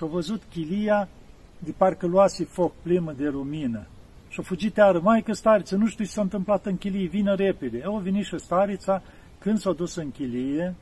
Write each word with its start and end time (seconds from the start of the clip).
și-a 0.00 0.08
văzut 0.08 0.42
chilia 0.50 1.08
de 1.58 1.74
parcă 1.76 2.06
luase 2.06 2.44
foc 2.44 2.72
plimă 2.82 3.12
de 3.12 3.28
lumină. 3.28 3.86
Și-a 4.28 4.42
fugit 4.42 4.76
iară, 4.76 5.00
mai 5.00 5.22
că 5.22 5.32
stariță, 5.32 5.76
nu 5.76 5.86
știu 5.86 6.04
ce 6.04 6.10
s-a 6.10 6.20
întâmplat 6.20 6.66
în 6.66 6.76
chilie, 6.76 7.06
vină 7.06 7.34
repede. 7.34 7.82
Au 7.84 7.98
venit 7.98 8.24
și 8.24 8.38
starița, 8.38 9.02
când 9.38 9.58
s-a 9.58 9.72
dus 9.72 9.94
în 9.94 10.10
chilie, 10.10 10.74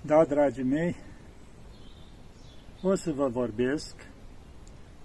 Da, 0.00 0.24
dragii 0.24 0.62
mei, 0.62 0.96
o 2.82 2.94
să 2.94 3.12
vă 3.12 3.28
vorbesc 3.28 3.94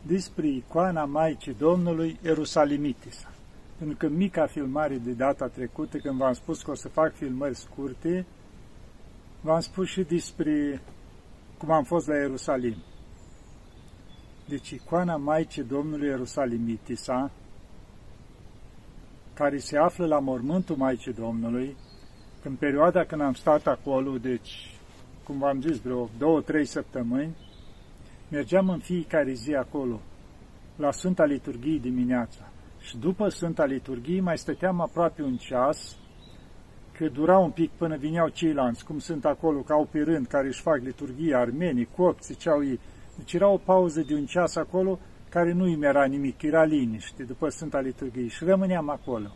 despre 0.01 0.47
icoana 0.47 1.05
Maicii 1.05 1.54
Domnului 1.54 2.19
Ierusalimitița. 2.23 3.36
Pentru 3.77 3.97
că 3.97 4.07
mica 4.09 4.45
filmare 4.45 4.97
de 4.97 5.11
data 5.11 5.47
trecută, 5.47 5.97
când 5.97 6.17
v-am 6.17 6.33
spus 6.33 6.61
că 6.61 6.71
o 6.71 6.75
să 6.75 6.89
fac 6.89 7.13
filmări 7.13 7.55
scurte, 7.55 8.25
v-am 9.41 9.59
spus 9.59 9.87
și 9.87 10.01
despre 10.01 10.81
cum 11.57 11.71
am 11.71 11.83
fost 11.83 12.07
la 12.07 12.15
Ierusalim. 12.15 12.75
Deci 14.47 14.69
icoana 14.69 15.15
Maicii 15.15 15.63
Domnului 15.63 16.07
Ierusalimitița, 16.07 17.32
care 19.33 19.57
se 19.57 19.77
află 19.77 20.05
la 20.05 20.19
mormântul 20.19 20.75
Maicii 20.75 21.13
Domnului, 21.13 21.75
în 22.43 22.55
perioada 22.55 23.04
când 23.04 23.21
am 23.21 23.33
stat 23.33 23.68
acolo, 23.68 24.18
deci 24.18 24.77
cum 25.23 25.37
v-am 25.37 25.61
zis, 25.61 25.77
vreo 25.79 26.09
două, 26.18 26.41
trei 26.41 26.65
săptămâni, 26.65 27.35
mergeam 28.29 28.69
în 28.69 28.79
fiecare 28.79 29.33
zi 29.33 29.54
acolo, 29.54 29.99
la 30.75 30.91
Sfânta 30.91 31.25
Liturghie 31.25 31.77
dimineața. 31.77 32.52
Și 32.88 32.97
după 32.97 33.30
Sfânta 33.30 33.66
Liturghie 33.66 34.22
mai 34.22 34.38
stăteam 34.38 34.81
aproape 34.81 35.22
un 35.22 35.38
ceas, 35.38 35.97
că 36.97 37.08
dura 37.08 37.38
un 37.38 37.52
pic 37.52 37.72
până 37.72 37.95
vineau 37.95 38.27
ceilalți, 38.27 38.86
cum 38.86 39.00
sunt 39.00 39.25
acolo, 39.25 39.59
ca 39.59 39.73
au 39.73 39.88
pe 39.91 39.99
rând, 39.99 40.27
care 40.27 40.47
își 40.47 40.61
fac 40.61 40.80
liturghie, 40.81 41.35
armenii, 41.35 41.89
copți, 41.95 42.27
ziceau 42.27 42.63
ei. 42.63 42.80
Deci 43.17 43.33
era 43.33 43.47
o 43.47 43.58
pauză 43.58 44.02
de 44.02 44.13
un 44.13 44.25
ceas 44.25 44.55
acolo, 44.55 44.99
care 45.30 45.52
nu 45.52 45.63
îmi 45.63 45.85
era 45.85 46.05
nimic, 46.05 46.41
era 46.41 46.63
liniște 46.63 47.23
după 47.23 47.49
Sfânta 47.49 47.80
Liturghie 47.80 48.27
și 48.27 48.43
rămâneam 48.43 48.89
acolo. 48.89 49.31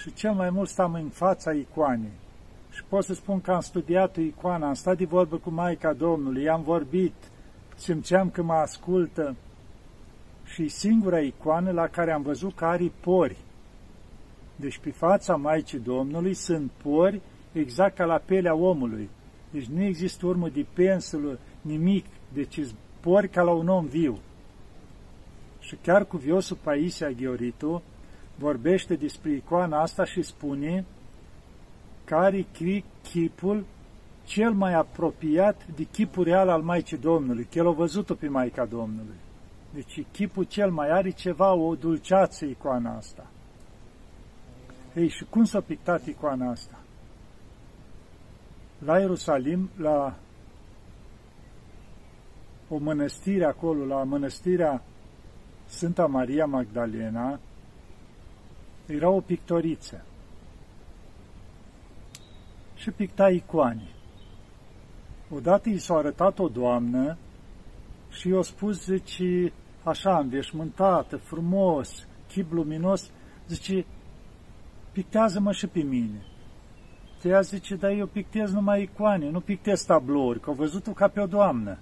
Și 0.00 0.12
cel 0.12 0.32
mai 0.32 0.50
mult 0.50 0.68
stam 0.68 0.92
în 0.92 1.08
fața 1.08 1.52
icoanei 1.52 2.18
și 2.70 2.84
pot 2.88 3.04
să 3.04 3.14
spun 3.14 3.40
că 3.40 3.52
am 3.52 3.60
studiat 3.60 4.16
icoana, 4.16 4.66
am 4.66 4.74
stat 4.74 4.96
de 4.96 5.04
vorbă 5.04 5.36
cu 5.36 5.50
Maica 5.50 5.92
Domnului, 5.92 6.42
i-am 6.42 6.62
vorbit, 6.62 7.14
simțeam 7.76 8.30
că 8.30 8.42
mă 8.42 8.52
ascultă 8.52 9.36
și 10.58 10.68
singura 10.68 11.18
icoană 11.18 11.70
la 11.70 11.86
care 11.86 12.12
am 12.12 12.22
văzut 12.22 12.54
că 12.54 12.64
are 12.64 12.92
pori. 13.00 13.36
Deci 14.56 14.78
pe 14.78 14.90
fața 14.90 15.36
Maicii 15.36 15.78
Domnului 15.78 16.34
sunt 16.34 16.70
pori 16.82 17.20
exact 17.52 17.96
ca 17.96 18.04
la 18.04 18.22
pelea 18.24 18.54
omului. 18.54 19.10
Deci 19.50 19.64
nu 19.64 19.82
există 19.82 20.26
urmă 20.26 20.48
de 20.48 20.66
pensulă, 20.72 21.38
nimic, 21.60 22.04
deci 22.32 22.60
pori 23.00 23.28
ca 23.28 23.42
la 23.42 23.50
un 23.50 23.68
om 23.68 23.86
viu. 23.86 24.18
Și 25.60 25.76
chiar 25.82 26.04
cu 26.04 26.16
viosul 26.16 26.58
Paisia 26.62 27.10
Gheoritu 27.10 27.82
vorbește 28.34 28.94
despre 28.94 29.32
icoana 29.32 29.80
asta 29.80 30.04
și 30.04 30.22
spune 30.22 30.84
care 32.04 32.46
chipul 33.02 33.64
cel 34.24 34.52
mai 34.52 34.74
apropiat 34.74 35.66
de 35.76 35.82
chipul 35.82 36.24
real 36.24 36.48
al 36.48 36.62
Maicii 36.62 36.98
Domnului, 36.98 37.48
că 37.50 37.58
el 37.58 37.66
a 37.66 37.70
văzut-o 37.70 38.14
pe 38.14 38.28
Maica 38.28 38.64
Domnului. 38.64 39.26
Deci 39.74 40.04
chipul 40.12 40.44
cel 40.44 40.70
mai 40.70 40.90
are 40.90 41.10
ceva, 41.10 41.52
o 41.52 41.74
dulceață 41.74 42.44
icoana 42.44 42.96
asta. 42.96 43.26
Ei, 44.94 45.08
și 45.08 45.24
cum 45.24 45.44
s-a 45.44 45.60
pictat 45.60 46.06
icoana 46.06 46.50
asta? 46.50 46.78
La 48.78 48.98
Ierusalim, 48.98 49.70
la 49.76 50.18
o 52.68 52.78
mănăstire 52.78 53.44
acolo, 53.44 53.84
la 53.84 54.02
mănăstirea 54.02 54.82
Sfânta 55.66 56.06
Maria 56.06 56.46
Magdalena, 56.46 57.40
era 58.86 59.08
o 59.08 59.20
pictoriță 59.20 60.04
și 62.74 62.90
picta 62.90 63.30
icoane. 63.30 63.88
Odată 65.30 65.68
i 65.68 65.78
s-a 65.78 65.94
arătat 65.94 66.38
o 66.38 66.48
doamnă 66.48 67.16
și 68.18 68.28
i-a 68.28 68.42
spus, 68.42 68.84
zice, 68.84 69.52
așa, 69.84 70.18
înveșmântată, 70.18 71.16
frumos, 71.16 72.06
chip 72.28 72.52
luminos, 72.52 73.10
zice, 73.48 73.86
pictează-mă 74.92 75.52
și 75.52 75.66
pe 75.66 75.80
mine. 75.80 76.22
Ea 77.22 77.40
zice, 77.40 77.74
dar 77.74 77.90
eu 77.90 78.06
pictez 78.06 78.52
numai 78.52 78.82
icoane, 78.82 79.30
nu 79.30 79.40
pictez 79.40 79.82
tablouri, 79.82 80.40
că 80.40 80.50
au 80.50 80.56
văzut-o 80.56 80.92
ca 80.92 81.08
pe 81.08 81.20
o 81.20 81.26
doamnă. 81.26 81.78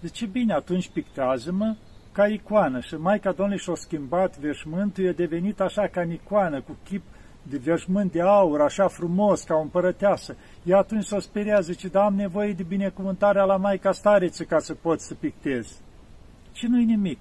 Zice, 0.00 0.26
bine, 0.26 0.52
atunci 0.52 0.88
pictează-mă 0.88 1.76
ca 2.12 2.26
icoană. 2.26 2.80
Și 2.80 2.94
Maica 2.94 3.32
Domnului 3.32 3.62
și-a 3.62 3.74
schimbat 3.74 4.38
veșmântul, 4.38 5.04
e 5.04 5.12
devenit 5.12 5.60
așa 5.60 5.88
ca 5.88 6.00
în 6.00 6.10
icoană, 6.10 6.60
cu 6.60 6.76
chip 6.84 7.02
de 7.48 7.58
veșmânt 7.58 8.12
de 8.12 8.20
aur, 8.20 8.60
așa 8.60 8.88
frumos, 8.88 9.42
ca 9.42 9.54
o 9.54 9.60
împărăteasă. 9.60 10.36
Ea 10.62 10.78
atunci 10.78 11.04
s-o 11.04 11.18
speria, 11.18 11.60
zice, 11.60 11.88
da, 11.88 12.04
am 12.04 12.14
nevoie 12.14 12.52
de 12.52 12.62
binecuvântarea 12.62 13.44
la 13.44 13.56
Maica 13.56 13.92
Stareță 13.92 14.44
ca 14.44 14.58
să 14.58 14.74
pot 14.74 15.00
să 15.00 15.14
pictez. 15.14 15.80
Și 16.52 16.66
nu-i 16.66 16.84
nimic. 16.84 17.18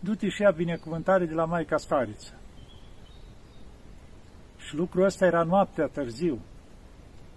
Du-te 0.00 0.28
și 0.28 0.42
ia 0.42 0.50
binecuvântare 0.50 1.24
de 1.24 1.34
la 1.34 1.44
Maica 1.44 1.76
Stareță. 1.76 2.32
Și 4.56 4.74
lucrul 4.76 5.04
ăsta 5.04 5.26
era 5.26 5.42
noaptea 5.42 5.86
târziu. 5.86 6.38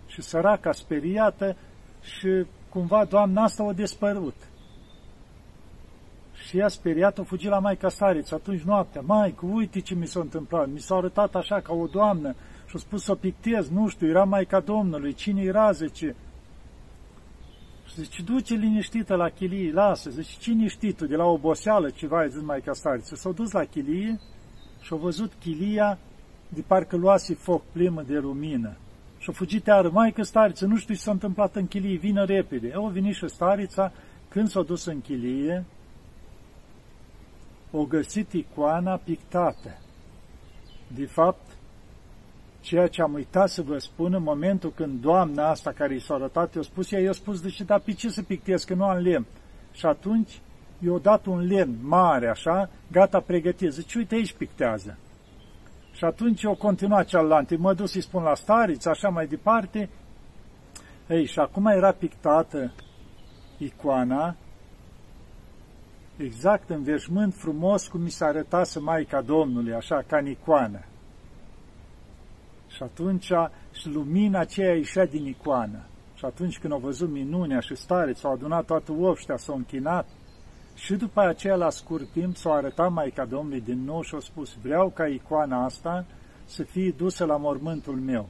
Și 0.08 0.22
săraca 0.22 0.72
speriată 0.72 1.56
și 2.02 2.46
cumva 2.70 3.06
doamna 3.06 3.44
asta 3.44 3.64
o 3.64 3.72
despărut. 3.72 4.49
Și 6.50 6.58
ea 6.58 6.68
speriat, 6.68 7.18
o 7.18 7.24
fugi 7.24 7.48
la 7.48 7.60
Maica 7.60 7.90
Stariță, 7.90 8.36
atunci 8.36 8.62
noaptea, 8.62 9.02
Maică, 9.02 9.46
uite 9.46 9.80
ce 9.80 9.96
mi 9.96 10.08
s-a 10.08 10.20
întâmplat, 10.20 10.70
mi 10.70 10.80
s-a 10.80 10.96
arătat 10.96 11.36
așa 11.36 11.60
ca 11.60 11.74
o 11.74 11.86
doamnă 11.86 12.36
și 12.68 12.74
a 12.76 12.78
spus 12.78 13.04
să 13.04 13.12
o 13.12 13.16
pictez, 13.16 13.70
nu 13.70 13.88
știu, 13.88 14.08
era 14.08 14.24
Maica 14.24 14.60
Domnului, 14.60 15.14
cine 15.14 15.42
era, 15.42 15.72
zice. 15.72 16.16
Și 17.86 17.96
zice, 17.96 18.22
duce 18.22 18.54
liniștită 18.54 19.16
la 19.16 19.30
chilie, 19.30 19.72
lasă, 19.74 20.10
zice, 20.10 20.36
cine 20.40 20.68
știi 20.68 20.92
tu, 20.92 21.06
de 21.06 21.16
la 21.16 21.26
oboseală 21.26 21.90
ceva, 21.90 22.18
ai 22.18 22.30
zis 22.30 22.42
Maica 22.42 22.74
Stariță. 22.74 23.16
S-a 23.16 23.32
dus 23.32 23.52
la 23.52 23.64
chilie 23.64 24.20
și 24.82 24.94
a 24.94 24.96
văzut 24.96 25.32
chilia 25.40 25.98
de 26.48 26.64
parcă 26.68 26.96
luase 26.96 27.34
foc 27.34 27.64
plimă 27.72 28.02
de 28.02 28.18
lumină. 28.18 28.78
Și 29.18 29.30
a 29.30 29.34
fugit 29.34 29.66
iară, 29.66 29.90
Maica 29.90 30.24
Stariță, 30.24 30.66
nu 30.66 30.78
știu 30.78 30.94
ce 30.94 31.00
s-a 31.00 31.12
întâmplat 31.12 31.56
în 31.56 31.68
chilie, 31.68 31.98
vină 31.98 32.26
repede. 32.26 32.72
Au 32.76 32.88
venit 32.88 33.16
și 33.16 33.28
Starița, 33.28 33.92
când 34.30 34.48
s-a 34.48 34.62
dus 34.62 34.86
în 34.86 35.02
chilie, 35.02 35.66
o 37.72 37.86
găsit 37.86 38.34
icoana 38.34 38.96
pictată. 38.96 39.78
De 40.88 41.06
fapt, 41.06 41.46
ceea 42.62 42.88
ce 42.88 43.02
am 43.02 43.14
uitat 43.14 43.50
să 43.50 43.62
vă 43.62 43.78
spun 43.78 44.14
în 44.14 44.24
momentul 44.24 44.72
când 44.76 45.02
doamna 45.02 45.50
asta 45.50 45.72
care 45.72 45.96
i 45.96 46.00
s-a 46.00 46.14
arătat, 46.14 46.56
i-a 46.56 46.62
spus, 46.62 46.92
ea 46.92 47.00
i-a 47.00 47.12
spus, 47.12 47.42
de 47.42 47.50
ce, 47.50 47.64
dar 47.64 47.80
pe 47.80 47.94
ce 47.94 48.10
să 48.10 48.22
pictez, 48.22 48.64
că 48.64 48.74
nu 48.74 48.84
am 48.84 48.98
lemn? 48.98 49.26
Și 49.72 49.86
atunci 49.86 50.40
i-a 50.80 50.98
dat 51.02 51.26
un 51.26 51.48
lemn 51.48 51.76
mare, 51.82 52.28
așa, 52.28 52.70
gata 52.92 53.20
pregătit. 53.20 53.72
Zice, 53.72 53.98
uite, 53.98 54.16
aici 54.16 54.34
pictează. 54.34 54.98
Și 55.92 56.06
atunci 56.06 56.44
o 56.44 56.56
continua 56.56 57.04
cealaltă. 57.04 57.58
Mă 57.58 57.74
duc 57.74 57.88
să-i 57.88 58.02
spun 58.02 58.24
la 58.24 58.36
stariți, 58.36 58.88
așa 58.88 59.10
mai 59.10 59.28
departe. 59.28 59.90
Ei, 61.08 61.26
și 61.26 61.40
acum 61.40 61.66
era 61.66 61.92
pictată 61.92 62.72
icoana 63.58 64.36
exact 66.20 66.70
în 66.70 66.84
veșmânt 66.84 67.34
frumos 67.34 67.88
cum 67.88 68.02
mi 68.02 68.10
s-a 68.10 68.26
arătat 68.26 68.80
Maica 68.80 69.22
Domnului, 69.22 69.74
așa, 69.74 70.04
ca 70.08 70.18
în 70.18 70.28
icoană. 70.28 70.86
Și 72.68 72.84
atunci 72.84 73.32
și 73.72 73.90
lumina 73.90 74.40
aceea 74.40 74.76
ieșea 74.76 75.06
din 75.06 75.26
icoană. 75.26 75.86
Și 76.14 76.26
atunci 76.26 76.60
când 76.60 76.74
au 76.74 76.80
văzut 76.80 77.10
minunea 77.10 77.60
și 77.60 77.76
stare, 77.76 78.14
s-au 78.14 78.32
adunat 78.32 78.66
toată 78.66 78.92
obștea, 78.92 79.38
s-au 79.38 79.56
închinat, 79.56 80.08
și 80.80 80.96
după 80.96 81.22
aceea, 81.22 81.56
la 81.56 81.70
scurt 81.70 82.12
timp, 82.12 82.36
s-au 82.36 82.54
arătat 82.54 82.92
Maica 82.92 83.26
Domnului 83.26 83.62
din 83.62 83.84
nou 83.84 84.02
și 84.02 84.14
au 84.14 84.20
spus, 84.20 84.56
vreau 84.62 84.90
ca 84.90 85.08
icoana 85.08 85.64
asta 85.64 86.06
să 86.46 86.64
fie 86.64 86.94
dusă 86.98 87.26
la 87.26 87.38
mormântul 87.38 87.96
meu. 87.96 88.30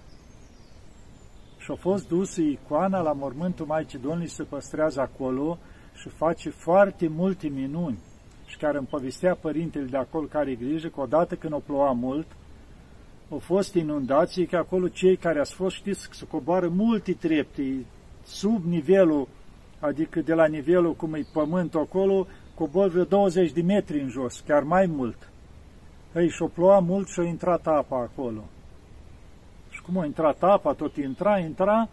Și 1.58 1.72
a 1.72 1.76
fost 1.76 2.08
dusă 2.08 2.42
icoana 2.42 3.02
la 3.02 3.14
mormântul 3.14 3.66
Maicii 3.66 4.00
Domnului, 4.00 4.28
se 4.28 4.44
păstrează 4.44 5.02
acolo, 5.02 5.58
și 6.00 6.10
face 6.10 6.50
foarte 6.50 7.08
multe 7.08 7.48
minuni. 7.48 8.00
Și 8.46 8.58
care 8.58 8.78
îmi 8.78 8.88
povestea 8.88 9.36
părintele 9.36 9.86
de 9.86 9.98
acolo 9.98 10.26
care 10.26 10.56
grijă 10.56 10.88
că 10.88 11.02
odată 11.02 11.36
când 11.36 11.54
o 11.54 11.60
ploua 11.60 11.92
mult, 11.92 12.28
au 13.32 13.40
fost 13.40 13.74
inundații, 13.74 14.46
că 14.46 14.58
acolo 14.58 14.88
cei 14.88 15.18
care 15.18 15.40
ați 15.40 15.54
fost, 15.54 15.76
știți, 15.76 16.08
să 16.12 16.26
coboară 16.26 16.68
multe 16.68 17.14
trepte 17.14 17.86
sub 18.24 18.66
nivelul, 18.66 19.28
adică 19.80 20.20
de 20.20 20.34
la 20.34 20.46
nivelul 20.46 20.94
cum 20.94 21.14
e 21.14 21.26
pământul 21.34 21.80
acolo, 21.80 22.28
cobor 22.56 22.88
vreo 22.88 23.04
20 23.04 23.52
de 23.52 23.62
metri 23.62 24.02
în 24.02 24.10
jos, 24.10 24.40
chiar 24.40 24.64
mai 24.64 24.86
mult. 24.86 25.30
Ei, 26.16 26.30
și-o 26.30 26.48
ploua 26.48 26.80
mult 26.80 27.08
și-a 27.08 27.24
intrat 27.24 27.68
apa 27.68 27.98
acolo. 27.98 28.44
Și 29.70 29.82
cum 29.82 29.98
a 29.98 30.06
intrat 30.06 30.44
apa, 30.44 30.74
tot 30.74 30.96
intra, 30.96 31.38
intra, 31.38 31.90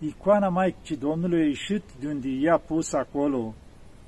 icoana 0.00 0.48
Maicii 0.48 0.96
Domnului 0.96 1.42
a 1.42 1.46
ieșit 1.46 1.82
de 2.00 2.06
unde 2.06 2.28
i-a 2.28 2.58
pus 2.58 2.92
acolo, 2.92 3.54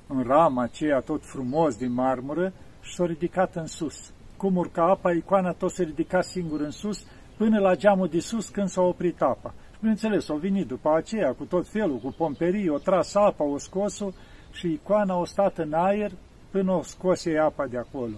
în 0.07 0.23
rama 0.23 0.63
aceea 0.63 0.99
tot 0.99 1.25
frumos 1.25 1.77
din 1.77 1.93
marmură, 1.93 2.53
și 2.81 2.93
s-a 2.93 3.05
ridicat 3.05 3.55
în 3.55 3.67
sus. 3.67 4.13
Cum 4.37 4.55
urca 4.55 4.83
apa, 4.83 5.11
icoana 5.11 5.51
tot 5.51 5.71
se 5.71 5.83
ridica 5.83 6.21
singur 6.21 6.61
în 6.61 6.71
sus, 6.71 7.05
până 7.37 7.59
la 7.59 7.75
geamul 7.75 8.07
de 8.07 8.19
sus 8.19 8.49
când 8.49 8.67
s-a 8.67 8.81
oprit 8.81 9.21
apa. 9.21 9.53
Și 9.71 9.79
bineînțeles, 9.79 10.29
au 10.29 10.37
venit 10.37 10.67
după 10.67 10.93
aceea 10.95 11.33
cu 11.33 11.43
tot 11.43 11.67
felul, 11.67 11.97
cu 11.97 12.13
pomperii, 12.17 12.69
o 12.69 12.77
tras 12.77 13.15
apa, 13.15 13.43
o 13.43 13.57
scos-o 13.57 14.09
și 14.51 14.67
icoana 14.67 15.19
a 15.21 15.25
stat 15.25 15.57
în 15.57 15.73
aer 15.73 16.11
până 16.51 16.71
o 16.71 16.81
scose 16.81 17.37
apa 17.37 17.67
de 17.67 17.77
acolo. 17.77 18.17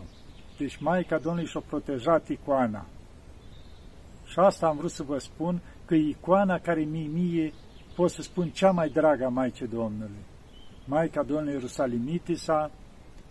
Deci 0.58 0.78
Maica 0.78 1.18
Domnului 1.18 1.50
și-a 1.50 1.64
protejat 1.68 2.28
icoana. 2.28 2.86
Și 4.26 4.40
asta 4.40 4.68
am 4.68 4.78
vrut 4.78 4.92
să 4.92 5.04
vă 5.04 5.18
spun, 5.18 5.62
că 5.86 5.96
icoana 5.96 6.60
care 6.60 6.82
mie, 6.82 7.08
mie 7.08 7.54
pot 7.96 8.12
să 8.12 8.22
spun 8.22 8.50
cea 8.50 8.72
mai 8.72 8.90
dragă 8.90 9.26
a 9.26 9.30
Maicii 9.30 9.68
Domnului. 9.68 10.24
Maica 10.86 11.24
Domnului 11.24 11.54
Ierusalimitița 11.54 12.72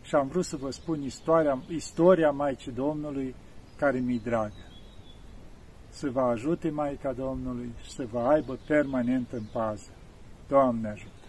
și 0.03 0.15
am 0.15 0.29
vrut 0.29 0.45
să 0.45 0.57
vă 0.57 0.71
spun 0.71 1.03
istoria, 1.03 1.63
istoria 1.69 2.31
Maicii 2.31 2.73
Domnului 2.73 3.35
care 3.77 3.99
mi-i 3.99 4.21
dragă. 4.25 4.65
Să 5.89 6.11
vă 6.11 6.21
ajute 6.21 6.71
Maica 6.71 7.13
Domnului 7.13 7.73
și 7.83 7.91
să 7.91 8.07
vă 8.11 8.19
aibă 8.19 8.59
permanent 8.67 9.33
în 9.33 9.43
pază. 9.53 9.91
Doamne 10.49 10.89
ajută! 10.89 11.24